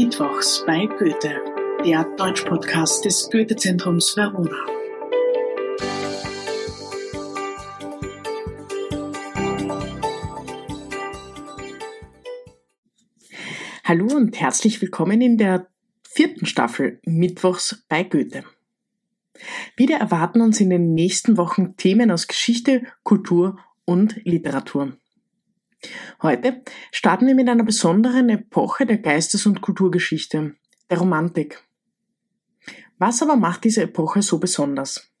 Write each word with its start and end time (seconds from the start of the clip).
Mittwochs 0.00 0.62
bei 0.64 0.86
Goethe, 0.86 1.40
der 1.84 2.04
Deutsch-Podcast 2.16 3.04
des 3.04 3.28
Goethe-Zentrums 3.32 4.16
Verona. 4.16 4.64
Hallo 13.82 14.06
und 14.14 14.38
herzlich 14.38 14.80
willkommen 14.80 15.20
in 15.20 15.36
der 15.36 15.66
vierten 16.08 16.46
Staffel 16.46 17.00
Mittwochs 17.04 17.84
bei 17.88 18.04
Goethe. 18.04 18.44
Wieder 19.76 19.96
erwarten 19.96 20.42
uns 20.42 20.60
in 20.60 20.70
den 20.70 20.94
nächsten 20.94 21.36
Wochen 21.36 21.76
Themen 21.76 22.12
aus 22.12 22.28
Geschichte, 22.28 22.84
Kultur 23.02 23.58
und 23.84 24.14
Literatur. 24.24 24.96
Heute 26.22 26.62
starten 26.90 27.26
wir 27.26 27.34
mit 27.34 27.48
einer 27.48 27.64
besonderen 27.64 28.28
Epoche 28.28 28.86
der 28.86 28.98
Geistes- 28.98 29.46
und 29.46 29.60
Kulturgeschichte, 29.60 30.54
der 30.90 30.98
Romantik. 30.98 31.62
Was 32.98 33.22
aber 33.22 33.36
macht 33.36 33.64
diese 33.64 33.82
Epoche 33.82 34.22
so 34.22 34.38
besonders? 34.38 35.12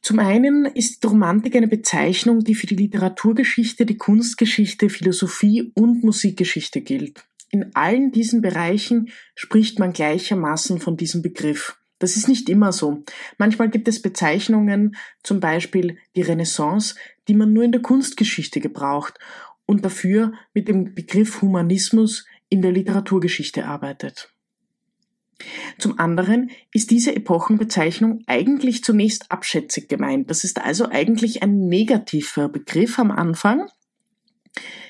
Zum 0.00 0.20
einen 0.20 0.64
ist 0.64 1.02
die 1.02 1.08
Romantik 1.08 1.56
eine 1.56 1.66
Bezeichnung, 1.66 2.44
die 2.44 2.54
für 2.54 2.68
die 2.68 2.76
Literaturgeschichte, 2.76 3.84
die 3.84 3.98
Kunstgeschichte, 3.98 4.88
Philosophie 4.88 5.72
und 5.74 6.04
Musikgeschichte 6.04 6.80
gilt. 6.80 7.24
In 7.50 7.74
allen 7.74 8.12
diesen 8.12 8.40
Bereichen 8.40 9.10
spricht 9.34 9.78
man 9.78 9.92
gleichermaßen 9.92 10.80
von 10.80 10.96
diesem 10.96 11.20
Begriff. 11.20 11.78
Das 11.98 12.16
ist 12.16 12.28
nicht 12.28 12.48
immer 12.48 12.72
so. 12.72 13.02
Manchmal 13.38 13.70
gibt 13.70 13.88
es 13.88 14.00
Bezeichnungen, 14.02 14.96
zum 15.22 15.40
Beispiel 15.40 15.98
die 16.14 16.22
Renaissance, 16.22 16.94
die 17.26 17.34
man 17.34 17.52
nur 17.52 17.64
in 17.64 17.72
der 17.72 17.82
Kunstgeschichte 17.82 18.60
gebraucht 18.60 19.18
und 19.66 19.84
dafür 19.84 20.32
mit 20.54 20.68
dem 20.68 20.94
Begriff 20.94 21.42
Humanismus 21.42 22.24
in 22.48 22.62
der 22.62 22.72
Literaturgeschichte 22.72 23.66
arbeitet. 23.66 24.32
Zum 25.78 25.98
anderen 25.98 26.50
ist 26.72 26.90
diese 26.90 27.14
Epochenbezeichnung 27.14 28.22
eigentlich 28.26 28.82
zunächst 28.82 29.30
abschätzig 29.30 29.88
gemeint. 29.88 30.30
Das 30.30 30.42
ist 30.42 30.60
also 30.60 30.88
eigentlich 30.88 31.42
ein 31.42 31.68
negativer 31.68 32.48
Begriff 32.48 32.98
am 32.98 33.10
Anfang. 33.10 33.68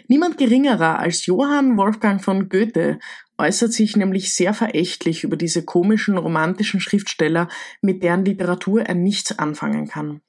Niemand 0.06 0.38
geringerer 0.38 0.98
als 0.98 1.26
Johann 1.26 1.76
Wolfgang 1.76 2.24
von 2.24 2.48
Goethe 2.48 2.98
äußert 3.38 3.72
sich 3.72 3.96
nämlich 3.96 4.34
sehr 4.34 4.52
verächtlich 4.52 5.24
über 5.24 5.36
diese 5.36 5.64
komischen 5.64 6.18
romantischen 6.18 6.80
Schriftsteller, 6.80 7.48
mit 7.80 8.02
deren 8.02 8.24
Literatur 8.24 8.82
er 8.82 8.94
nichts 8.94 9.38
anfangen 9.38 9.88
kann. 9.88 10.20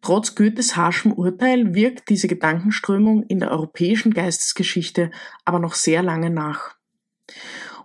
Trotz 0.00 0.34
Goethes 0.34 0.76
harschem 0.76 1.12
Urteil 1.12 1.74
wirkt 1.74 2.08
diese 2.08 2.28
Gedankenströmung 2.28 3.24
in 3.24 3.40
der 3.40 3.50
europäischen 3.50 4.14
Geistesgeschichte 4.14 5.10
aber 5.44 5.58
noch 5.58 5.74
sehr 5.74 6.02
lange 6.02 6.30
nach. 6.30 6.76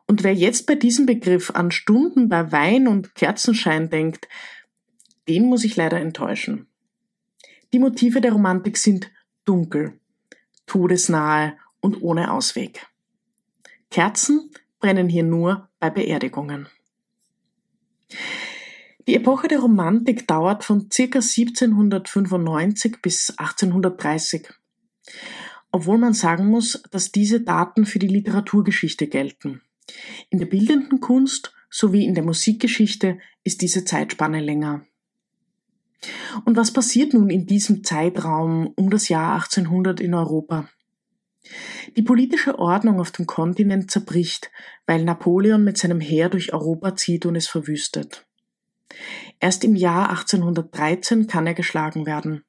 Und 0.07 0.23
wer 0.23 0.33
jetzt 0.33 0.67
bei 0.67 0.75
diesem 0.75 1.05
Begriff 1.05 1.51
an 1.51 1.71
Stunden 1.71 2.29
bei 2.29 2.51
Wein 2.51 2.87
und 2.87 3.15
Kerzenschein 3.15 3.89
denkt, 3.89 4.27
den 5.27 5.45
muss 5.45 5.63
ich 5.63 5.75
leider 5.75 5.99
enttäuschen. 5.99 6.67
Die 7.71 7.79
Motive 7.79 8.21
der 8.21 8.33
Romantik 8.33 8.77
sind 8.77 9.09
dunkel, 9.45 9.99
todesnahe 10.67 11.57
und 11.79 12.01
ohne 12.01 12.31
Ausweg. 12.31 12.85
Kerzen 13.93 14.49
brennen 14.79 15.07
hier 15.07 15.23
nur 15.23 15.69
bei 15.79 15.91
Beerdigungen. 15.91 16.67
Die 19.05 19.13
Epoche 19.13 19.47
der 19.47 19.59
Romantik 19.59 20.27
dauert 20.27 20.63
von 20.63 20.89
ca. 20.89 21.03
1795 21.03 23.03
bis 23.03 23.37
1830. 23.37 24.49
Obwohl 25.71 25.99
man 25.99 26.13
sagen 26.13 26.47
muss, 26.47 26.81
dass 26.89 27.11
diese 27.11 27.41
Daten 27.41 27.85
für 27.85 27.99
die 27.99 28.07
Literaturgeschichte 28.07 29.05
gelten. 29.05 29.61
In 30.31 30.39
der 30.39 30.47
bildenden 30.47 30.99
Kunst 30.99 31.53
sowie 31.69 32.05
in 32.05 32.15
der 32.15 32.23
Musikgeschichte 32.23 33.19
ist 33.43 33.61
diese 33.61 33.85
Zeitspanne 33.85 34.39
länger. 34.39 34.87
Und 36.45 36.57
was 36.57 36.73
passiert 36.73 37.13
nun 37.13 37.29
in 37.29 37.45
diesem 37.45 37.83
Zeitraum 37.83 38.73
um 38.75 38.89
das 38.89 39.07
Jahr 39.07 39.35
1800 39.35 39.99
in 39.99 40.15
Europa? 40.15 40.67
Die 41.95 42.03
politische 42.03 42.57
Ordnung 42.57 42.99
auf 42.99 43.11
dem 43.11 43.25
Kontinent 43.25 43.91
zerbricht, 43.91 44.51
weil 44.85 45.03
Napoleon 45.03 45.63
mit 45.63 45.77
seinem 45.77 45.99
Heer 45.99 46.29
durch 46.29 46.53
Europa 46.53 46.95
zieht 46.95 47.25
und 47.25 47.35
es 47.35 47.47
verwüstet. 47.47 48.25
Erst 49.39 49.63
im 49.63 49.75
Jahr 49.75 50.09
1813 50.09 51.27
kann 51.27 51.47
er 51.47 51.53
geschlagen 51.53 52.05
werden. 52.05 52.43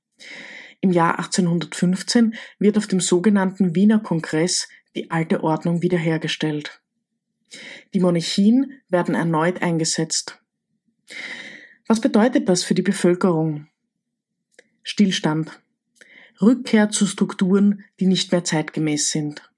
Im 0.81 0.93
Jahr 0.93 1.19
1815 1.19 2.35
wird 2.59 2.77
auf 2.77 2.87
dem 2.87 3.01
sogenannten 3.01 3.75
Wiener 3.75 4.01
Kongress 4.01 4.69
die 4.95 5.11
alte 5.11 5.43
Ordnung 5.43 5.83
wiederhergestellt. 5.83 6.83
Die 7.95 8.01
Monarchien 8.01 8.81
werden 8.89 9.15
erneut 9.15 9.63
eingesetzt. 9.63 10.41
Was 11.87 12.01
bedeutet 12.01 12.49
das 12.49 12.65
für 12.65 12.75
die 12.75 12.83
Bevölkerung? 12.83 13.67
Stillstand. 14.83 15.61
Rückkehr 16.41 16.91
zu 16.91 17.07
Strukturen, 17.07 17.85
die 18.01 18.07
nicht 18.07 18.33
mehr 18.33 18.45
zeitgemäß 18.45 19.11
sind. 19.11 19.51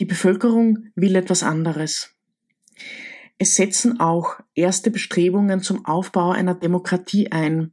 Die 0.00 0.04
Bevölkerung 0.04 0.88
will 0.94 1.16
etwas 1.16 1.42
anderes. 1.42 2.14
Es 3.38 3.56
setzen 3.56 4.00
auch 4.00 4.40
erste 4.54 4.90
Bestrebungen 4.90 5.60
zum 5.60 5.84
Aufbau 5.84 6.30
einer 6.30 6.54
Demokratie 6.54 7.30
ein. 7.30 7.72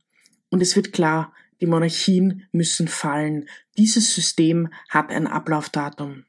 Und 0.50 0.62
es 0.62 0.76
wird 0.76 0.92
klar, 0.92 1.34
die 1.62 1.68
Monarchien 1.68 2.48
müssen 2.52 2.88
fallen. 2.88 3.48
Dieses 3.78 4.14
System 4.14 4.70
hat 4.90 5.12
ein 5.12 5.28
Ablaufdatum. 5.28 6.26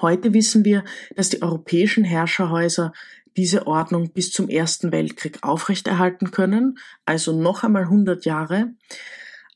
Heute 0.00 0.32
wissen 0.32 0.64
wir, 0.64 0.84
dass 1.14 1.28
die 1.28 1.42
europäischen 1.42 2.04
Herrscherhäuser 2.04 2.94
diese 3.36 3.66
Ordnung 3.66 4.12
bis 4.12 4.32
zum 4.32 4.48
Ersten 4.48 4.92
Weltkrieg 4.92 5.38
aufrechterhalten 5.42 6.30
können, 6.30 6.78
also 7.04 7.38
noch 7.38 7.62
einmal 7.62 7.82
100 7.82 8.24
Jahre, 8.24 8.72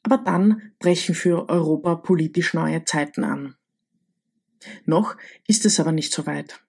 aber 0.05 0.19
dann 0.19 0.73
brechen 0.79 1.15
für 1.15 1.49
Europa 1.49 1.97
politisch 1.97 2.55
neue 2.55 2.85
Zeiten 2.85 3.25
an. 3.25 3.57
Noch 4.85 5.17
ist 5.49 5.67
es 5.67 5.81
aber 5.81 5.93
nicht 5.93 6.13
so 6.13 6.27
weit. 6.27 6.61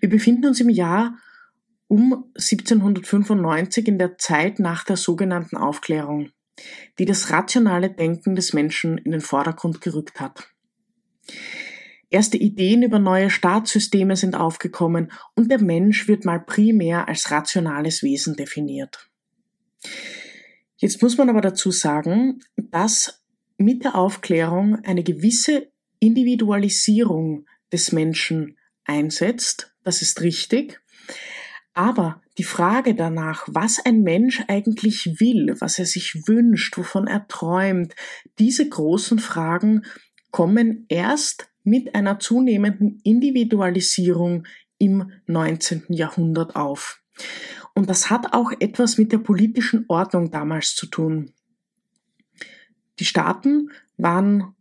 Wir 0.00 0.08
befinden 0.08 0.46
uns 0.46 0.60
im 0.60 0.68
Jahr 0.68 1.16
um 1.86 2.24
1795 2.34 3.86
in 3.88 3.98
der 3.98 4.18
Zeit 4.18 4.58
nach 4.58 4.84
der 4.84 4.96
sogenannten 4.96 5.56
Aufklärung, 5.56 6.30
die 6.98 7.04
das 7.04 7.30
rationale 7.30 7.90
Denken 7.90 8.34
des 8.34 8.52
Menschen 8.52 8.98
in 8.98 9.12
den 9.12 9.20
Vordergrund 9.20 9.80
gerückt 9.80 10.20
hat. 10.20 10.48
Erste 12.10 12.36
Ideen 12.36 12.82
über 12.82 12.98
neue 12.98 13.28
Staatssysteme 13.28 14.16
sind 14.16 14.36
aufgekommen 14.36 15.10
und 15.34 15.50
der 15.50 15.60
Mensch 15.60 16.06
wird 16.06 16.24
mal 16.24 16.40
primär 16.40 17.08
als 17.08 17.30
rationales 17.30 18.02
Wesen 18.02 18.36
definiert. 18.36 19.10
Jetzt 20.76 21.02
muss 21.02 21.16
man 21.16 21.28
aber 21.28 21.40
dazu 21.40 21.70
sagen, 21.70 22.40
dass 22.56 23.22
mit 23.56 23.84
der 23.84 23.94
Aufklärung 23.94 24.76
eine 24.84 25.02
gewisse 25.02 25.68
Individualisierung 26.00 27.46
des 27.72 27.92
Menschen 27.92 28.58
einsetzt. 28.84 29.74
Das 29.82 30.02
ist 30.02 30.20
richtig. 30.20 30.80
Aber 31.72 32.22
die 32.38 32.44
Frage 32.44 32.94
danach, 32.94 33.46
was 33.48 33.84
ein 33.84 34.02
Mensch 34.02 34.42
eigentlich 34.48 35.18
will, 35.18 35.56
was 35.58 35.78
er 35.78 35.86
sich 35.86 36.26
wünscht, 36.26 36.76
wovon 36.76 37.06
er 37.06 37.26
träumt, 37.26 37.94
diese 38.38 38.68
großen 38.68 39.18
Fragen 39.18 39.82
kommen 40.30 40.86
erst 40.88 41.48
mit 41.62 41.94
einer 41.94 42.18
zunehmenden 42.20 43.00
Individualisierung 43.02 44.46
im 44.78 45.10
19. 45.26 45.84
Jahrhundert 45.88 46.56
auf. 46.56 47.00
Und 47.74 47.90
das 47.90 48.08
hat 48.10 48.32
auch 48.32 48.52
etwas 48.60 48.98
mit 48.98 49.12
der 49.12 49.18
politischen 49.18 49.84
Ordnung 49.88 50.30
damals 50.30 50.74
zu 50.74 50.86
tun. 50.86 51.32
Die 53.00 53.04
Staaten 53.04 53.70
waren 53.96 54.54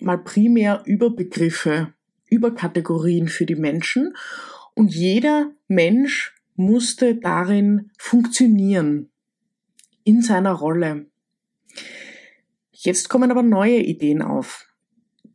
mal 0.00 0.18
primär 0.18 0.82
Überbegriffe, 0.86 1.92
Überkategorien 2.26 3.28
für 3.28 3.46
die 3.46 3.56
Menschen 3.56 4.16
und 4.74 4.94
jeder 4.94 5.52
Mensch 5.68 6.34
musste 6.56 7.16
darin 7.16 7.90
funktionieren 7.98 9.10
in 10.04 10.22
seiner 10.22 10.52
Rolle. 10.52 11.06
Jetzt 12.70 13.08
kommen 13.08 13.30
aber 13.30 13.42
neue 13.42 13.78
Ideen 13.78 14.22
auf. 14.22 14.66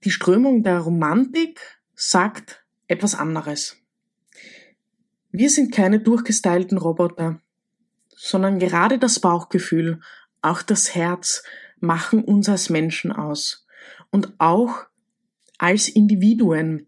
Die 0.03 0.11
Strömung 0.11 0.63
der 0.63 0.79
Romantik 0.79 1.59
sagt 1.93 2.65
etwas 2.87 3.15
anderes. 3.15 3.77
Wir 5.31 5.49
sind 5.49 5.71
keine 5.71 5.99
durchgestylten 5.99 6.77
Roboter, 6.77 7.41
sondern 8.15 8.59
gerade 8.59 8.97
das 8.97 9.19
Bauchgefühl, 9.19 10.01
auch 10.41 10.61
das 10.61 10.95
Herz 10.95 11.43
machen 11.79 12.23
uns 12.23 12.49
als 12.49 12.69
Menschen 12.69 13.11
aus. 13.11 13.65
Und 14.11 14.33
auch 14.39 14.85
als 15.57 15.87
Individuen, 15.87 16.87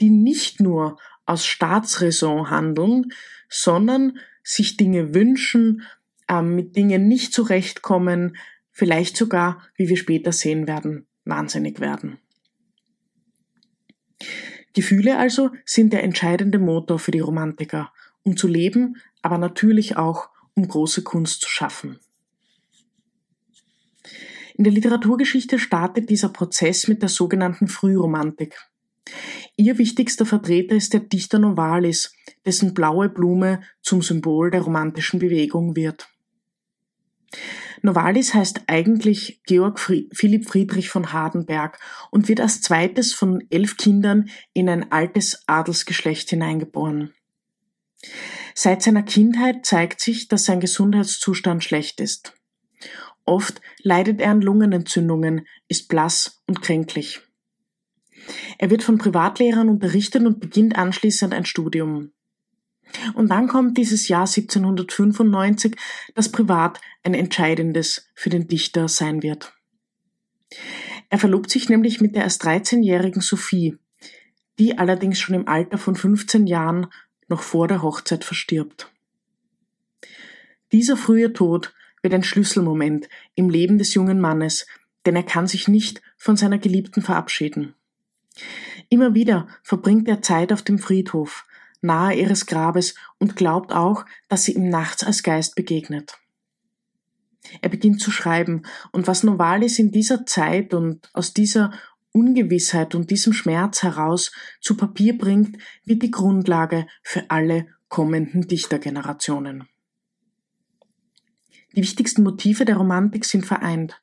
die 0.00 0.10
nicht 0.10 0.60
nur 0.60 0.98
aus 1.26 1.44
Staatsräson 1.44 2.50
handeln, 2.50 3.12
sondern 3.48 4.18
sich 4.42 4.76
Dinge 4.76 5.14
wünschen, 5.14 5.82
ähm, 6.28 6.56
mit 6.56 6.76
Dingen 6.76 7.08
nicht 7.08 7.32
zurechtkommen, 7.34 8.36
vielleicht 8.70 9.16
sogar, 9.16 9.62
wie 9.76 9.88
wir 9.88 9.96
später 9.96 10.32
sehen 10.32 10.66
werden, 10.66 11.06
wahnsinnig 11.24 11.80
werden. 11.80 12.18
Gefühle 14.74 15.18
also 15.18 15.50
sind 15.64 15.92
der 15.92 16.02
entscheidende 16.02 16.58
Motor 16.58 16.98
für 16.98 17.10
die 17.10 17.20
Romantiker, 17.20 17.92
um 18.22 18.36
zu 18.36 18.48
leben, 18.48 18.96
aber 19.20 19.38
natürlich 19.38 19.96
auch, 19.96 20.28
um 20.54 20.66
große 20.66 21.02
Kunst 21.02 21.42
zu 21.42 21.48
schaffen. 21.48 21.98
In 24.54 24.64
der 24.64 24.72
Literaturgeschichte 24.72 25.58
startet 25.58 26.10
dieser 26.10 26.28
Prozess 26.28 26.86
mit 26.88 27.02
der 27.02 27.08
sogenannten 27.08 27.68
Frühromantik. 27.68 28.58
Ihr 29.56 29.78
wichtigster 29.78 30.26
Vertreter 30.26 30.74
ist 30.74 30.92
der 30.92 31.00
Dichter 31.00 31.38
Novalis, 31.38 32.14
dessen 32.44 32.74
blaue 32.74 33.08
Blume 33.08 33.62
zum 33.80 34.02
Symbol 34.02 34.50
der 34.50 34.62
romantischen 34.62 35.18
Bewegung 35.18 35.76
wird. 35.76 36.08
Novalis 37.82 38.32
heißt 38.32 38.62
eigentlich 38.68 39.42
Georg 39.44 39.80
Philipp 39.80 40.48
Friedrich 40.48 40.88
von 40.88 41.12
Hardenberg 41.12 41.78
und 42.10 42.28
wird 42.28 42.40
als 42.40 42.60
zweites 42.60 43.12
von 43.12 43.44
elf 43.50 43.76
Kindern 43.76 44.30
in 44.52 44.68
ein 44.68 44.92
altes 44.92 45.42
Adelsgeschlecht 45.48 46.30
hineingeboren. 46.30 47.12
Seit 48.54 48.82
seiner 48.82 49.02
Kindheit 49.02 49.66
zeigt 49.66 50.00
sich, 50.00 50.28
dass 50.28 50.44
sein 50.44 50.60
Gesundheitszustand 50.60 51.64
schlecht 51.64 52.00
ist. 52.00 52.34
Oft 53.24 53.60
leidet 53.82 54.20
er 54.20 54.30
an 54.30 54.42
Lungenentzündungen, 54.42 55.46
ist 55.68 55.88
blass 55.88 56.42
und 56.46 56.62
kränklich. 56.62 57.20
Er 58.58 58.70
wird 58.70 58.82
von 58.82 58.98
Privatlehrern 58.98 59.68
unterrichtet 59.68 60.24
und 60.24 60.40
beginnt 60.40 60.76
anschließend 60.76 61.34
ein 61.34 61.44
Studium. 61.44 62.12
Und 63.14 63.28
dann 63.28 63.48
kommt 63.48 63.78
dieses 63.78 64.08
Jahr 64.08 64.26
1795, 64.26 65.76
das 66.14 66.30
privat 66.30 66.80
ein 67.02 67.14
entscheidendes 67.14 68.10
für 68.14 68.30
den 68.30 68.48
Dichter 68.48 68.88
sein 68.88 69.22
wird. 69.22 69.54
Er 71.08 71.18
verlobt 71.18 71.50
sich 71.50 71.68
nämlich 71.68 72.00
mit 72.00 72.14
der 72.14 72.24
erst 72.24 72.44
13-jährigen 72.44 73.20
Sophie, 73.20 73.78
die 74.58 74.78
allerdings 74.78 75.18
schon 75.18 75.34
im 75.34 75.48
Alter 75.48 75.78
von 75.78 75.96
15 75.96 76.46
Jahren 76.46 76.86
noch 77.28 77.42
vor 77.42 77.68
der 77.68 77.82
Hochzeit 77.82 78.24
verstirbt. 78.24 78.90
Dieser 80.72 80.96
frühe 80.96 81.32
Tod 81.32 81.74
wird 82.02 82.14
ein 82.14 82.24
Schlüsselmoment 82.24 83.08
im 83.34 83.50
Leben 83.50 83.78
des 83.78 83.94
jungen 83.94 84.20
Mannes, 84.20 84.66
denn 85.06 85.16
er 85.16 85.22
kann 85.22 85.46
sich 85.46 85.68
nicht 85.68 86.02
von 86.16 86.36
seiner 86.36 86.58
Geliebten 86.58 87.02
verabschieden. 87.02 87.74
Immer 88.88 89.14
wieder 89.14 89.48
verbringt 89.62 90.08
er 90.08 90.22
Zeit 90.22 90.52
auf 90.52 90.62
dem 90.62 90.78
Friedhof, 90.78 91.44
nahe 91.82 92.14
ihres 92.14 92.46
Grabes 92.46 92.94
und 93.18 93.36
glaubt 93.36 93.72
auch, 93.72 94.04
dass 94.28 94.44
sie 94.44 94.54
ihm 94.54 94.68
nachts 94.68 95.04
als 95.04 95.22
Geist 95.22 95.54
begegnet. 95.54 96.18
Er 97.60 97.68
beginnt 97.68 98.00
zu 98.00 98.10
schreiben, 98.10 98.62
und 98.92 99.06
was 99.06 99.24
Novalis 99.24 99.78
in 99.78 99.90
dieser 99.90 100.24
Zeit 100.26 100.74
und 100.74 101.10
aus 101.12 101.34
dieser 101.34 101.72
Ungewissheit 102.12 102.94
und 102.94 103.10
diesem 103.10 103.32
Schmerz 103.32 103.82
heraus 103.82 104.32
zu 104.60 104.76
Papier 104.76 105.18
bringt, 105.18 105.58
wird 105.84 106.02
die 106.02 106.10
Grundlage 106.10 106.86
für 107.02 107.30
alle 107.30 107.66
kommenden 107.88 108.46
Dichtergenerationen. 108.46 109.68
Die 111.74 111.82
wichtigsten 111.82 112.22
Motive 112.22 112.64
der 112.64 112.76
Romantik 112.76 113.24
sind 113.24 113.46
vereint. 113.46 114.00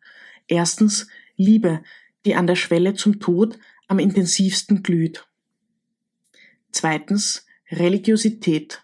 Erstens 0.48 1.08
Liebe, 1.36 1.84
die 2.26 2.36
an 2.36 2.48
der 2.48 2.56
Schwelle 2.56 2.96
zum 2.96 3.20
Tod 3.20 3.60
am 3.88 4.00
intensivsten 4.00 4.84
glüht. 4.84 5.28
Zweitens 6.72 7.46
Religiosität 7.72 8.84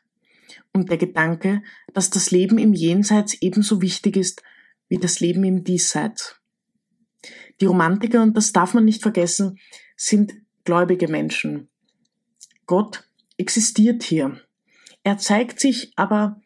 und 0.73 0.89
der 0.89 0.97
Gedanke, 0.97 1.63
dass 1.93 2.09
das 2.09 2.31
Leben 2.31 2.57
im 2.57 2.73
Jenseits 2.73 3.35
ebenso 3.41 3.81
wichtig 3.81 4.17
ist 4.17 4.43
wie 4.87 4.97
das 4.97 5.19
Leben 5.19 5.43
im 5.43 5.63
Diesseits. 5.63 6.39
Die 7.61 7.65
Romantiker, 7.65 8.21
und 8.21 8.35
das 8.35 8.51
darf 8.51 8.73
man 8.73 8.85
nicht 8.85 9.01
vergessen, 9.01 9.57
sind 9.95 10.33
gläubige 10.63 11.07
Menschen. 11.07 11.69
Gott 12.65 13.07
existiert 13.37 14.03
hier. 14.03 14.41
Er 15.03 15.17
zeigt 15.17 15.59
sich 15.59 15.93
aber 15.95 16.41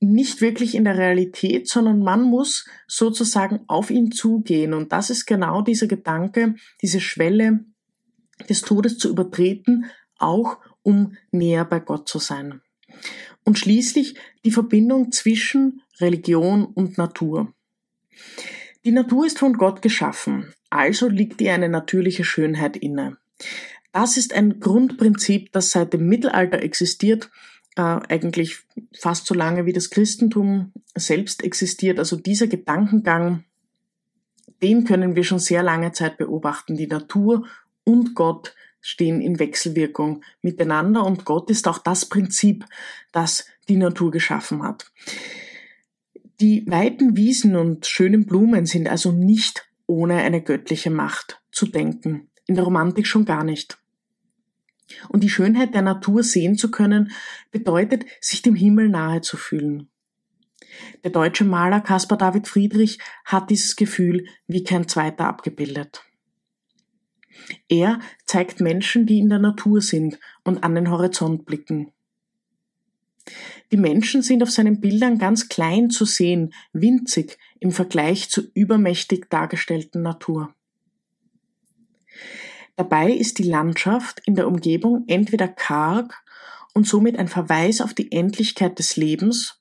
nicht 0.00 0.40
wirklich 0.40 0.74
in 0.74 0.84
der 0.84 0.98
Realität, 0.98 1.68
sondern 1.68 2.00
man 2.00 2.22
muss 2.22 2.66
sozusagen 2.86 3.60
auf 3.68 3.90
ihn 3.90 4.12
zugehen. 4.12 4.74
Und 4.74 4.92
das 4.92 5.10
ist 5.10 5.26
genau 5.26 5.62
dieser 5.62 5.86
Gedanke, 5.86 6.56
diese 6.82 7.00
Schwelle 7.00 7.64
des 8.48 8.62
Todes 8.62 8.98
zu 8.98 9.08
übertreten, 9.08 9.86
auch 10.18 10.58
um 10.84 11.16
näher 11.32 11.64
bei 11.64 11.80
Gott 11.80 12.08
zu 12.08 12.20
sein. 12.20 12.60
Und 13.42 13.58
schließlich 13.58 14.14
die 14.44 14.52
Verbindung 14.52 15.10
zwischen 15.10 15.82
Religion 15.98 16.64
und 16.64 16.96
Natur. 16.96 17.52
Die 18.84 18.92
Natur 18.92 19.26
ist 19.26 19.40
von 19.40 19.54
Gott 19.54 19.82
geschaffen, 19.82 20.54
also 20.70 21.08
liegt 21.08 21.40
ihr 21.40 21.54
eine 21.54 21.68
natürliche 21.68 22.24
Schönheit 22.24 22.76
inne. 22.76 23.16
Das 23.92 24.16
ist 24.16 24.34
ein 24.34 24.60
Grundprinzip, 24.60 25.52
das 25.52 25.70
seit 25.70 25.92
dem 25.92 26.06
Mittelalter 26.06 26.62
existiert, 26.62 27.30
äh, 27.76 27.80
eigentlich 27.80 28.58
fast 28.92 29.26
so 29.26 29.34
lange 29.34 29.66
wie 29.66 29.72
das 29.72 29.90
Christentum 29.90 30.72
selbst 30.94 31.42
existiert. 31.42 31.98
Also 31.98 32.16
dieser 32.16 32.46
Gedankengang, 32.46 33.44
den 34.62 34.84
können 34.84 35.16
wir 35.16 35.24
schon 35.24 35.38
sehr 35.38 35.62
lange 35.62 35.92
Zeit 35.92 36.18
beobachten. 36.18 36.76
Die 36.76 36.86
Natur 36.86 37.46
und 37.84 38.14
Gott 38.14 38.54
stehen 38.84 39.22
in 39.22 39.38
Wechselwirkung 39.38 40.22
miteinander 40.42 41.06
und 41.06 41.24
Gott 41.24 41.48
ist 41.48 41.66
auch 41.66 41.78
das 41.78 42.04
Prinzip, 42.04 42.66
das 43.12 43.46
die 43.66 43.78
Natur 43.78 44.10
geschaffen 44.10 44.62
hat. 44.62 44.92
Die 46.38 46.66
weiten 46.66 47.16
Wiesen 47.16 47.56
und 47.56 47.86
schönen 47.86 48.26
Blumen 48.26 48.66
sind 48.66 48.86
also 48.86 49.10
nicht 49.10 49.66
ohne 49.86 50.16
eine 50.16 50.42
göttliche 50.42 50.90
Macht 50.90 51.40
zu 51.50 51.66
denken, 51.66 52.28
in 52.46 52.56
der 52.56 52.64
Romantik 52.64 53.06
schon 53.06 53.24
gar 53.24 53.42
nicht. 53.42 53.78
Und 55.08 55.24
die 55.24 55.30
Schönheit 55.30 55.72
der 55.72 55.82
Natur 55.82 56.22
sehen 56.22 56.58
zu 56.58 56.70
können, 56.70 57.10
bedeutet, 57.50 58.04
sich 58.20 58.42
dem 58.42 58.54
Himmel 58.54 58.90
nahe 58.90 59.22
zu 59.22 59.38
fühlen. 59.38 59.88
Der 61.04 61.10
deutsche 61.10 61.44
Maler 61.44 61.80
Caspar 61.80 62.18
David 62.18 62.48
Friedrich 62.48 62.98
hat 63.24 63.48
dieses 63.48 63.76
Gefühl 63.76 64.26
wie 64.46 64.62
kein 64.62 64.88
zweiter 64.88 65.26
abgebildet. 65.26 66.04
Er 67.68 68.00
zeigt 68.26 68.60
Menschen, 68.60 69.06
die 69.06 69.18
in 69.18 69.28
der 69.28 69.38
Natur 69.38 69.80
sind 69.80 70.18
und 70.44 70.62
an 70.64 70.74
den 70.74 70.90
Horizont 70.90 71.44
blicken. 71.46 71.92
Die 73.72 73.76
Menschen 73.76 74.22
sind 74.22 74.42
auf 74.42 74.50
seinen 74.50 74.80
Bildern 74.80 75.18
ganz 75.18 75.48
klein 75.48 75.90
zu 75.90 76.04
sehen, 76.04 76.52
winzig 76.72 77.38
im 77.60 77.72
Vergleich 77.72 78.28
zur 78.30 78.44
übermächtig 78.54 79.30
dargestellten 79.30 80.02
Natur. 80.02 80.54
Dabei 82.76 83.12
ist 83.12 83.38
die 83.38 83.44
Landschaft 83.44 84.20
in 84.26 84.34
der 84.34 84.48
Umgebung 84.48 85.04
entweder 85.06 85.48
karg 85.48 86.14
und 86.74 86.86
somit 86.86 87.18
ein 87.18 87.28
Verweis 87.28 87.80
auf 87.80 87.94
die 87.94 88.12
Endlichkeit 88.12 88.78
des 88.78 88.96
Lebens, 88.96 89.60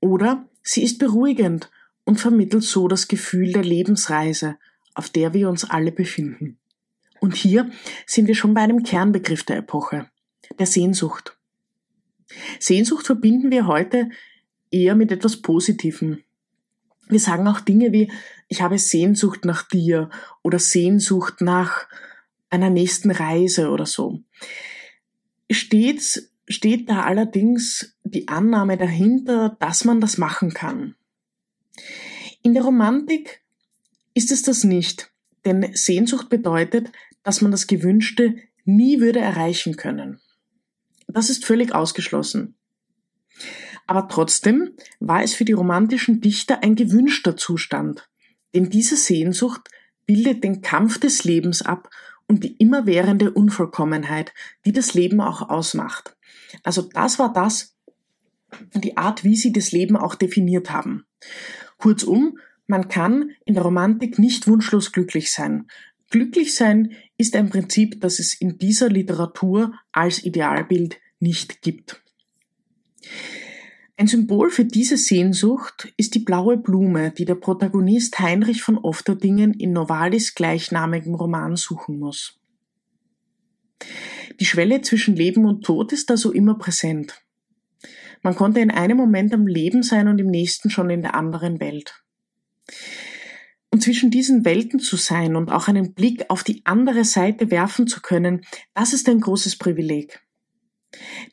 oder 0.00 0.48
sie 0.62 0.82
ist 0.82 0.98
beruhigend 0.98 1.70
und 2.04 2.20
vermittelt 2.20 2.62
so 2.62 2.88
das 2.88 3.08
Gefühl 3.08 3.52
der 3.52 3.64
Lebensreise, 3.64 4.58
auf 4.94 5.08
der 5.08 5.32
wir 5.32 5.48
uns 5.48 5.68
alle 5.68 5.92
befinden. 5.92 6.58
Und 7.22 7.36
hier 7.36 7.70
sind 8.04 8.26
wir 8.26 8.34
schon 8.34 8.52
bei 8.52 8.62
einem 8.62 8.82
Kernbegriff 8.82 9.44
der 9.44 9.58
Epoche, 9.58 10.10
der 10.58 10.66
Sehnsucht. 10.66 11.38
Sehnsucht 12.58 13.06
verbinden 13.06 13.52
wir 13.52 13.68
heute 13.68 14.10
eher 14.72 14.96
mit 14.96 15.12
etwas 15.12 15.40
Positivem. 15.40 16.24
Wir 17.08 17.20
sagen 17.20 17.46
auch 17.46 17.60
Dinge 17.60 17.92
wie, 17.92 18.10
ich 18.48 18.60
habe 18.60 18.76
Sehnsucht 18.76 19.44
nach 19.44 19.62
dir 19.68 20.10
oder 20.42 20.58
Sehnsucht 20.58 21.42
nach 21.42 21.86
einer 22.50 22.70
nächsten 22.70 23.12
Reise 23.12 23.70
oder 23.70 23.86
so. 23.86 24.20
Stets 25.48 26.32
steht 26.48 26.90
da 26.90 27.04
allerdings 27.04 27.94
die 28.02 28.26
Annahme 28.26 28.76
dahinter, 28.76 29.56
dass 29.60 29.84
man 29.84 30.00
das 30.00 30.18
machen 30.18 30.54
kann. 30.54 30.96
In 32.42 32.52
der 32.52 32.64
Romantik 32.64 33.42
ist 34.12 34.32
es 34.32 34.42
das 34.42 34.64
nicht, 34.64 35.12
denn 35.44 35.70
Sehnsucht 35.74 36.28
bedeutet, 36.28 36.90
dass 37.22 37.40
man 37.40 37.50
das 37.50 37.66
Gewünschte 37.66 38.36
nie 38.64 39.00
würde 39.00 39.20
erreichen 39.20 39.76
können. 39.76 40.20
Das 41.08 41.30
ist 41.30 41.44
völlig 41.44 41.74
ausgeschlossen. 41.74 42.54
Aber 43.86 44.08
trotzdem 44.08 44.72
war 45.00 45.22
es 45.22 45.34
für 45.34 45.44
die 45.44 45.52
romantischen 45.52 46.20
Dichter 46.20 46.62
ein 46.62 46.76
gewünschter 46.76 47.36
Zustand, 47.36 48.08
denn 48.54 48.70
diese 48.70 48.96
Sehnsucht 48.96 49.68
bildet 50.06 50.44
den 50.44 50.62
Kampf 50.62 50.98
des 50.98 51.24
Lebens 51.24 51.62
ab 51.62 51.90
und 52.28 52.44
die 52.44 52.56
immerwährende 52.56 53.30
Unvollkommenheit, 53.30 54.32
die 54.64 54.72
das 54.72 54.94
Leben 54.94 55.20
auch 55.20 55.48
ausmacht. 55.48 56.16
Also 56.62 56.82
das 56.82 57.18
war 57.18 57.32
das, 57.32 57.76
die 58.74 58.96
Art, 58.96 59.24
wie 59.24 59.36
sie 59.36 59.52
das 59.52 59.72
Leben 59.72 59.96
auch 59.96 60.14
definiert 60.14 60.70
haben. 60.70 61.04
Kurzum, 61.78 62.38
man 62.66 62.88
kann 62.88 63.32
in 63.44 63.54
der 63.54 63.64
Romantik 63.64 64.18
nicht 64.18 64.46
wunschlos 64.46 64.92
glücklich 64.92 65.32
sein. 65.32 65.66
Glücklich 66.12 66.54
sein 66.54 66.94
ist 67.16 67.34
ein 67.36 67.48
Prinzip, 67.48 68.02
das 68.02 68.18
es 68.18 68.34
in 68.38 68.58
dieser 68.58 68.90
Literatur 68.90 69.72
als 69.92 70.22
Idealbild 70.22 71.00
nicht 71.20 71.62
gibt. 71.62 72.02
Ein 73.96 74.08
Symbol 74.08 74.50
für 74.50 74.66
diese 74.66 74.98
Sehnsucht 74.98 75.90
ist 75.96 76.14
die 76.14 76.18
blaue 76.18 76.58
Blume, 76.58 77.12
die 77.12 77.24
der 77.24 77.36
Protagonist 77.36 78.18
Heinrich 78.18 78.62
von 78.62 78.76
Ofterdingen 78.76 79.54
in 79.54 79.72
Novalis 79.72 80.34
gleichnamigem 80.34 81.14
Roman 81.14 81.56
suchen 81.56 81.98
muss. 81.98 82.38
Die 84.38 84.44
Schwelle 84.44 84.82
zwischen 84.82 85.16
Leben 85.16 85.46
und 85.46 85.64
Tod 85.64 85.94
ist 85.94 86.10
also 86.10 86.30
immer 86.30 86.58
präsent. 86.58 87.22
Man 88.22 88.34
konnte 88.34 88.60
in 88.60 88.70
einem 88.70 88.98
Moment 88.98 89.32
am 89.32 89.46
Leben 89.46 89.82
sein 89.82 90.08
und 90.08 90.18
im 90.18 90.28
nächsten 90.28 90.68
schon 90.68 90.90
in 90.90 91.00
der 91.00 91.14
anderen 91.14 91.58
Welt. 91.58 92.04
Und 93.72 93.82
zwischen 93.82 94.10
diesen 94.10 94.44
Welten 94.44 94.80
zu 94.80 94.96
sein 94.96 95.34
und 95.34 95.50
auch 95.50 95.66
einen 95.66 95.94
Blick 95.94 96.26
auf 96.28 96.44
die 96.44 96.60
andere 96.66 97.04
Seite 97.04 97.50
werfen 97.50 97.86
zu 97.86 98.02
können, 98.02 98.44
das 98.74 98.92
ist 98.92 99.08
ein 99.08 99.20
großes 99.20 99.56
Privileg. 99.56 100.20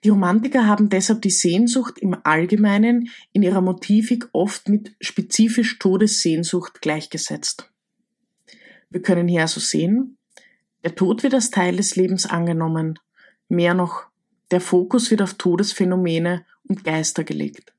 Die 0.06 0.10
Romantiker 0.10 0.66
haben 0.66 0.88
deshalb 0.88 1.22
die 1.22 1.32
Sehnsucht 1.32 2.00
im 2.00 2.16
Allgemeinen 2.24 3.10
in 3.34 3.44
ihrer 3.44 3.60
Motivik 3.60 4.30
oft 4.32 4.70
mit 4.70 4.96
spezifisch 5.02 5.80
Todessehnsucht 5.80 6.82
gleichgesetzt. 6.82 7.70
Wir 8.90 9.02
können 9.02 9.28
hier 9.28 9.42
also 9.42 9.60
sehen, 9.60 10.18
der 10.86 10.96
Tod 10.96 11.24
wird 11.24 11.34
als 11.34 11.52
Teil 11.52 11.76
des 11.76 11.98
Lebens 11.98 12.26
angenommen. 12.26 13.00
Mehr 13.50 13.74
noch, 13.74 14.06
der 14.50 14.62
Fokus 14.62 15.12
wird 15.12 15.22
auf 15.22 15.34
Todesphänomene 15.34 16.46
und 16.70 16.86
Geister 16.86 17.26
gelegt. 17.26 17.74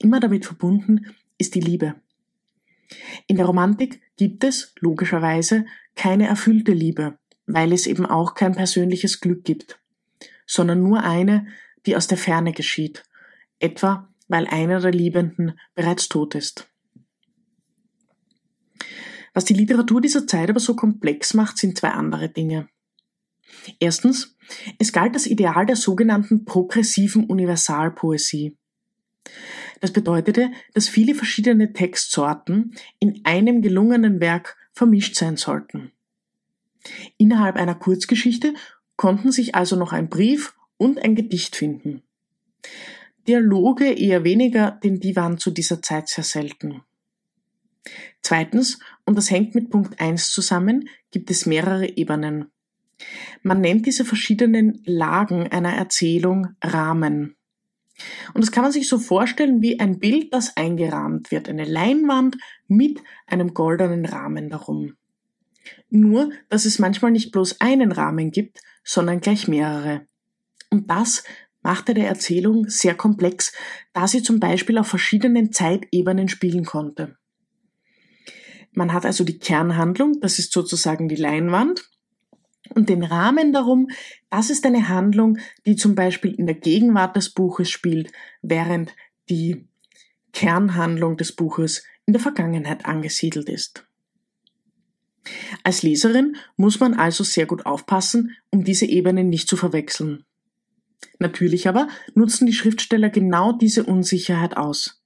Immer 0.00 0.18
damit 0.18 0.44
verbunden 0.44 1.06
ist 1.38 1.54
die 1.54 1.60
Liebe. 1.60 1.94
In 3.26 3.36
der 3.36 3.46
Romantik 3.46 4.00
gibt 4.16 4.44
es, 4.44 4.74
logischerweise, 4.78 5.66
keine 5.94 6.26
erfüllte 6.26 6.72
Liebe, 6.72 7.18
weil 7.46 7.72
es 7.72 7.86
eben 7.86 8.06
auch 8.06 8.34
kein 8.34 8.54
persönliches 8.54 9.20
Glück 9.20 9.44
gibt, 9.44 9.80
sondern 10.46 10.82
nur 10.82 11.02
eine, 11.02 11.46
die 11.84 11.96
aus 11.96 12.06
der 12.06 12.18
Ferne 12.18 12.52
geschieht, 12.52 13.04
etwa 13.58 14.08
weil 14.28 14.46
einer 14.46 14.80
der 14.80 14.92
Liebenden 14.92 15.58
bereits 15.74 16.08
tot 16.08 16.34
ist. 16.34 16.68
Was 19.34 19.44
die 19.44 19.54
Literatur 19.54 20.00
dieser 20.00 20.26
Zeit 20.26 20.48
aber 20.48 20.60
so 20.60 20.74
komplex 20.74 21.34
macht, 21.34 21.58
sind 21.58 21.78
zwei 21.78 21.90
andere 21.90 22.28
Dinge. 22.28 22.68
Erstens, 23.78 24.36
es 24.78 24.92
galt 24.92 25.14
das 25.14 25.26
Ideal 25.26 25.66
der 25.66 25.76
sogenannten 25.76 26.44
progressiven 26.44 27.24
Universalpoesie. 27.24 28.56
Das 29.80 29.92
bedeutete, 29.92 30.50
dass 30.74 30.88
viele 30.88 31.14
verschiedene 31.14 31.72
Textsorten 31.72 32.74
in 32.98 33.20
einem 33.24 33.62
gelungenen 33.62 34.20
Werk 34.20 34.56
vermischt 34.72 35.16
sein 35.16 35.36
sollten. 35.36 35.92
Innerhalb 37.18 37.56
einer 37.56 37.74
Kurzgeschichte 37.74 38.54
konnten 38.96 39.32
sich 39.32 39.54
also 39.54 39.76
noch 39.76 39.92
ein 39.92 40.08
Brief 40.08 40.54
und 40.76 41.02
ein 41.02 41.14
Gedicht 41.14 41.56
finden. 41.56 42.02
Dialoge 43.26 43.92
eher 43.92 44.24
weniger, 44.24 44.78
denn 44.82 45.00
die 45.00 45.16
waren 45.16 45.38
zu 45.38 45.50
dieser 45.50 45.82
Zeit 45.82 46.08
sehr 46.08 46.24
selten. 46.24 46.82
Zweitens, 48.22 48.78
und 49.04 49.16
das 49.16 49.30
hängt 49.30 49.54
mit 49.54 49.70
Punkt 49.70 50.00
1 50.00 50.30
zusammen, 50.30 50.88
gibt 51.10 51.30
es 51.30 51.46
mehrere 51.46 51.96
Ebenen. 51.96 52.50
Man 53.42 53.60
nennt 53.60 53.86
diese 53.86 54.04
verschiedenen 54.04 54.82
Lagen 54.84 55.48
einer 55.48 55.74
Erzählung 55.74 56.56
Rahmen. 56.62 57.36
Und 58.34 58.44
das 58.44 58.52
kann 58.52 58.62
man 58.62 58.72
sich 58.72 58.88
so 58.88 58.98
vorstellen 58.98 59.62
wie 59.62 59.80
ein 59.80 59.98
Bild, 59.98 60.32
das 60.32 60.56
eingerahmt 60.56 61.30
wird, 61.30 61.48
eine 61.48 61.64
Leinwand 61.64 62.36
mit 62.68 63.00
einem 63.26 63.54
goldenen 63.54 64.04
Rahmen 64.04 64.50
darum. 64.50 64.94
Nur, 65.88 66.30
dass 66.48 66.64
es 66.64 66.78
manchmal 66.78 67.10
nicht 67.10 67.32
bloß 67.32 67.60
einen 67.60 67.92
Rahmen 67.92 68.30
gibt, 68.30 68.60
sondern 68.84 69.20
gleich 69.20 69.48
mehrere. 69.48 70.06
Und 70.70 70.90
das 70.90 71.24
machte 71.62 71.94
der 71.94 72.06
Erzählung 72.06 72.68
sehr 72.68 72.94
komplex, 72.94 73.52
da 73.92 74.06
sie 74.06 74.22
zum 74.22 74.38
Beispiel 74.38 74.78
auf 74.78 74.86
verschiedenen 74.86 75.52
Zeitebenen 75.52 76.28
spielen 76.28 76.64
konnte. 76.64 77.16
Man 78.72 78.92
hat 78.92 79.06
also 79.06 79.24
die 79.24 79.38
Kernhandlung, 79.38 80.20
das 80.20 80.38
ist 80.38 80.52
sozusagen 80.52 81.08
die 81.08 81.16
Leinwand, 81.16 81.88
und 82.76 82.88
den 82.90 83.02
Rahmen 83.02 83.52
darum, 83.52 83.88
das 84.30 84.50
ist 84.50 84.66
eine 84.66 84.88
Handlung, 84.88 85.38
die 85.64 85.76
zum 85.76 85.94
Beispiel 85.94 86.34
in 86.34 86.46
der 86.46 86.54
Gegenwart 86.54 87.16
des 87.16 87.30
Buches 87.30 87.70
spielt, 87.70 88.12
während 88.42 88.94
die 89.30 89.66
Kernhandlung 90.32 91.16
des 91.16 91.32
Buches 91.32 91.82
in 92.04 92.12
der 92.12 92.20
Vergangenheit 92.20 92.84
angesiedelt 92.84 93.48
ist. 93.48 93.86
Als 95.64 95.82
Leserin 95.82 96.36
muss 96.56 96.78
man 96.78 96.94
also 96.94 97.24
sehr 97.24 97.46
gut 97.46 97.66
aufpassen, 97.66 98.36
um 98.50 98.62
diese 98.62 98.86
Ebenen 98.86 99.28
nicht 99.28 99.48
zu 99.48 99.56
verwechseln. 99.56 100.24
Natürlich 101.18 101.68
aber 101.68 101.88
nutzen 102.14 102.46
die 102.46 102.52
Schriftsteller 102.52 103.08
genau 103.08 103.52
diese 103.52 103.84
Unsicherheit 103.84 104.56
aus. 104.56 105.02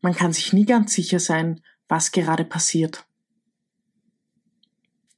Man 0.00 0.14
kann 0.14 0.32
sich 0.32 0.52
nie 0.52 0.64
ganz 0.64 0.94
sicher 0.94 1.20
sein, 1.20 1.60
was 1.86 2.12
gerade 2.12 2.44
passiert. 2.44 3.06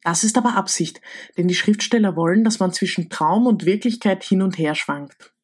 Das 0.06 0.22
ist 0.22 0.38
aber 0.38 0.54
Absicht, 0.54 1.00
denn 1.36 1.48
die 1.48 1.56
Schriftsteller 1.56 2.14
wollen, 2.14 2.44
dass 2.44 2.60
man 2.60 2.72
zwischen 2.72 3.10
Traum 3.10 3.48
und 3.48 3.66
Wirklichkeit 3.66 4.22
hin 4.22 4.40
und 4.40 4.56
her 4.56 4.76
schwankt. 4.76 5.34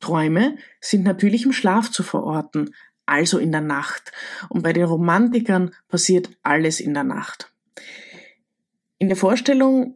Träume 0.00 0.56
sind 0.80 1.04
natürlich 1.04 1.44
im 1.44 1.52
Schlaf 1.52 1.88
zu 1.88 2.02
verorten, 2.02 2.74
also 3.06 3.38
in 3.38 3.52
der 3.52 3.60
Nacht, 3.60 4.10
und 4.48 4.64
bei 4.64 4.72
den 4.72 4.82
Romantikern 4.82 5.72
passiert 5.86 6.30
alles 6.42 6.80
in 6.80 6.94
der 6.94 7.04
Nacht. 7.04 7.52
In 8.98 9.06
der 9.06 9.16
Vorstellung 9.16 9.94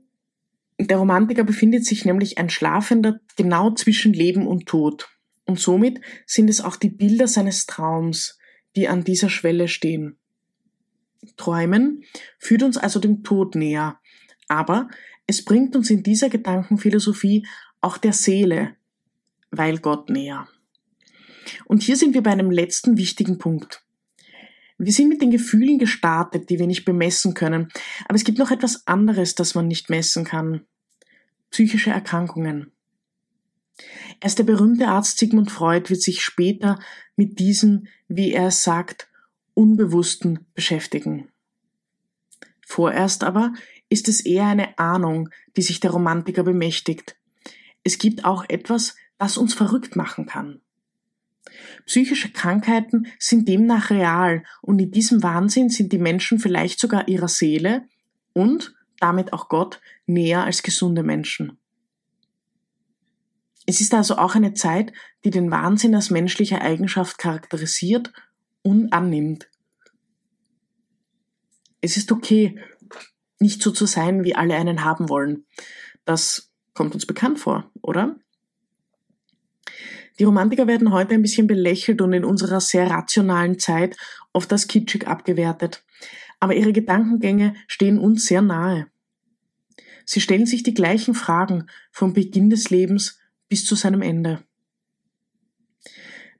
der 0.78 0.98
Romantiker 0.98 1.42
befindet 1.42 1.84
sich 1.84 2.04
nämlich 2.04 2.38
ein 2.38 2.50
Schlafender 2.50 3.18
genau 3.34 3.72
zwischen 3.72 4.12
Leben 4.12 4.46
und 4.46 4.66
Tod, 4.66 5.08
und 5.46 5.58
somit 5.58 6.00
sind 6.26 6.48
es 6.48 6.60
auch 6.60 6.76
die 6.76 6.90
Bilder 6.90 7.26
seines 7.26 7.66
Traums, 7.66 8.38
die 8.76 8.86
an 8.86 9.02
dieser 9.02 9.30
Schwelle 9.30 9.66
stehen. 9.66 10.16
Träumen 11.36 12.04
führt 12.38 12.62
uns 12.62 12.76
also 12.76 13.00
dem 13.00 13.22
Tod 13.22 13.54
näher, 13.54 13.98
aber 14.48 14.88
es 15.26 15.44
bringt 15.44 15.74
uns 15.76 15.90
in 15.90 16.02
dieser 16.02 16.28
Gedankenphilosophie 16.28 17.46
auch 17.80 17.98
der 17.98 18.12
Seele, 18.12 18.76
weil 19.50 19.78
Gott 19.78 20.10
näher. 20.10 20.48
Und 21.66 21.82
hier 21.82 21.96
sind 21.96 22.14
wir 22.14 22.22
bei 22.22 22.32
einem 22.32 22.50
letzten 22.50 22.96
wichtigen 22.96 23.38
Punkt. 23.38 23.82
Wir 24.76 24.92
sind 24.92 25.08
mit 25.08 25.22
den 25.22 25.30
Gefühlen 25.30 25.78
gestartet, 25.78 26.50
die 26.50 26.58
wir 26.58 26.66
nicht 26.66 26.84
bemessen 26.84 27.34
können, 27.34 27.68
aber 28.06 28.16
es 28.16 28.24
gibt 28.24 28.38
noch 28.38 28.50
etwas 28.50 28.86
anderes, 28.86 29.34
das 29.34 29.54
man 29.54 29.68
nicht 29.68 29.88
messen 29.88 30.24
kann. 30.24 30.66
Psychische 31.50 31.90
Erkrankungen. 31.90 32.72
Erst 34.20 34.38
der 34.38 34.44
berühmte 34.44 34.88
Arzt 34.88 35.18
Sigmund 35.18 35.50
Freud 35.50 35.90
wird 35.90 36.02
sich 36.02 36.22
später 36.22 36.78
mit 37.16 37.38
diesen, 37.38 37.88
wie 38.08 38.32
er 38.32 38.50
sagt, 38.50 39.08
Unbewussten 39.54 40.46
beschäftigen. 40.54 41.28
Vorerst 42.66 43.24
aber 43.24 43.52
ist 43.88 44.08
es 44.08 44.20
eher 44.20 44.46
eine 44.46 44.78
Ahnung, 44.78 45.28
die 45.56 45.62
sich 45.62 45.80
der 45.80 45.92
Romantiker 45.92 46.42
bemächtigt. 46.42 47.16
Es 47.84 47.98
gibt 47.98 48.24
auch 48.24 48.44
etwas, 48.48 48.96
das 49.18 49.36
uns 49.36 49.54
verrückt 49.54 49.96
machen 49.96 50.26
kann. 50.26 50.60
Psychische 51.86 52.32
Krankheiten 52.32 53.06
sind 53.18 53.48
demnach 53.48 53.90
real 53.90 54.44
und 54.62 54.78
in 54.80 54.90
diesem 54.90 55.22
Wahnsinn 55.22 55.68
sind 55.68 55.92
die 55.92 55.98
Menschen 55.98 56.38
vielleicht 56.38 56.80
sogar 56.80 57.08
ihrer 57.08 57.28
Seele 57.28 57.86
und 58.32 58.74
damit 58.98 59.32
auch 59.32 59.48
Gott 59.48 59.80
näher 60.06 60.44
als 60.44 60.62
gesunde 60.62 61.02
Menschen. 61.02 61.58
Es 63.66 63.80
ist 63.80 63.94
also 63.94 64.16
auch 64.16 64.34
eine 64.34 64.54
Zeit, 64.54 64.92
die 65.24 65.30
den 65.30 65.50
Wahnsinn 65.50 65.94
als 65.94 66.10
menschliche 66.10 66.60
Eigenschaft 66.60 67.18
charakterisiert 67.18 68.12
und 68.64 68.92
annimmt. 68.92 69.48
Es 71.80 71.96
ist 71.96 72.10
okay, 72.10 72.58
nicht 73.38 73.62
so 73.62 73.70
zu 73.70 73.86
sein, 73.86 74.24
wie 74.24 74.34
alle 74.34 74.56
einen 74.56 74.84
haben 74.84 75.08
wollen. 75.08 75.44
Das 76.04 76.50
kommt 76.72 76.94
uns 76.94 77.06
bekannt 77.06 77.38
vor, 77.38 77.70
oder? 77.82 78.16
Die 80.18 80.24
Romantiker 80.24 80.66
werden 80.66 80.92
heute 80.92 81.14
ein 81.14 81.22
bisschen 81.22 81.46
belächelt 81.46 82.00
und 82.00 82.12
in 82.12 82.24
unserer 82.24 82.60
sehr 82.60 82.88
rationalen 82.88 83.58
Zeit 83.58 83.96
oft 84.32 84.50
als 84.52 84.66
kitschig 84.66 85.06
abgewertet. 85.06 85.84
Aber 86.40 86.54
ihre 86.54 86.72
Gedankengänge 86.72 87.54
stehen 87.66 87.98
uns 87.98 88.26
sehr 88.26 88.42
nahe. 88.42 88.86
Sie 90.06 90.20
stellen 90.20 90.46
sich 90.46 90.62
die 90.62 90.74
gleichen 90.74 91.14
Fragen 91.14 91.66
vom 91.90 92.12
Beginn 92.12 92.50
des 92.50 92.70
Lebens 92.70 93.18
bis 93.48 93.64
zu 93.64 93.74
seinem 93.74 94.02
Ende. 94.02 94.44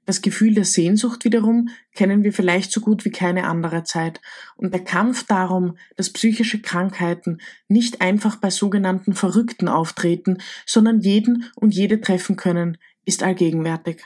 Das 0.07 0.21
Gefühl 0.21 0.55
der 0.55 0.65
Sehnsucht 0.65 1.25
wiederum 1.25 1.71
kennen 1.95 2.25
wir 2.25 2.33
vielleicht 2.33 2.73
so 2.73 2.81
gut 2.81 3.05
wie 3.05 3.11
keine 3.11 3.47
andere 3.47 3.85
Zeit. 3.85 4.21
Und 4.57 4.73
der 4.73 4.85
Kampf 4.85 5.25
darum, 5.27 5.79
dass 5.97 6.13
psychische 6.13 6.61
Krankheiten 6.61 7.39
nicht 7.69 8.01
einfach 8.01 8.37
bei 8.37 8.51
sogenannten 8.51 9.15
Verrückten 9.15 9.69
auftreten, 9.69 10.39
sondern 10.67 11.01
jeden 11.01 11.51
und 11.57 11.75
jede 11.75 12.01
treffen 12.01 12.37
können, 12.37 12.77
ist 13.07 13.23
allgegenwärtig. 13.23 14.03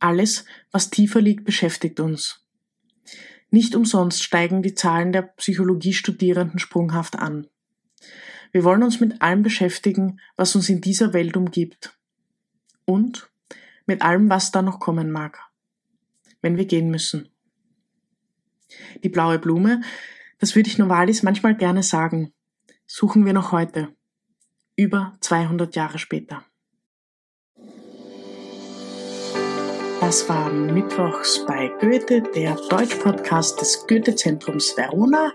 Alles, 0.00 0.44
was 0.72 0.90
tiefer 0.90 1.20
liegt, 1.20 1.44
beschäftigt 1.44 2.00
uns. 2.00 2.44
Nicht 3.50 3.76
umsonst 3.76 4.22
steigen 4.22 4.62
die 4.62 4.74
Zahlen 4.74 5.12
der 5.12 5.22
Psychologiestudierenden 5.22 6.58
sprunghaft 6.58 7.16
an. 7.16 7.46
Wir 8.50 8.64
wollen 8.64 8.82
uns 8.82 9.00
mit 9.00 9.22
allem 9.22 9.42
beschäftigen, 9.42 10.20
was 10.36 10.56
uns 10.56 10.68
in 10.68 10.80
dieser 10.80 11.12
Welt 11.12 11.36
umgibt. 11.36 11.96
Und 12.84 13.30
mit 13.86 14.02
allem, 14.02 14.30
was 14.30 14.50
da 14.50 14.62
noch 14.62 14.80
kommen 14.80 15.10
mag, 15.10 15.40
wenn 16.42 16.56
wir 16.56 16.64
gehen 16.64 16.90
müssen. 16.90 17.28
Die 19.02 19.08
blaue 19.08 19.38
Blume, 19.38 19.82
das 20.38 20.54
würde 20.56 20.68
ich 20.68 20.78
Novalis 20.78 21.22
manchmal 21.22 21.56
gerne 21.56 21.82
sagen. 21.82 22.32
suchen 22.86 23.24
wir 23.24 23.32
noch 23.32 23.50
heute, 23.52 23.88
über 24.76 25.16
200 25.20 25.74
Jahre 25.74 25.98
später. 25.98 26.44
Das 30.00 30.28
war 30.28 30.52
Mittwochs 30.52 31.46
bei 31.46 31.68
Goethe, 31.80 32.20
der 32.20 32.56
Deutsch-Podcast 32.68 33.58
des 33.60 33.86
Goethe-Zentrums 33.86 34.76
Verona. 34.76 35.32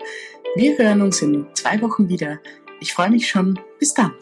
Wir 0.56 0.78
hören 0.78 1.02
uns 1.02 1.24
in 1.24 1.48
zwei 1.56 1.82
Wochen 1.82 2.08
wieder. 2.08 2.40
Ich 2.80 2.94
freue 2.94 3.10
mich 3.10 3.28
schon. 3.28 3.60
Bis 3.80 3.96
dann. 3.96 4.14